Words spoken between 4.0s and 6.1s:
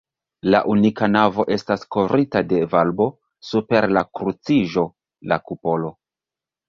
kruciĝo, la kupolo.